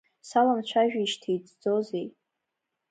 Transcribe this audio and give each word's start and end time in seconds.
Саламцәажәеишьҭеи 0.27 1.35
иҵӡозеи. 1.37 2.07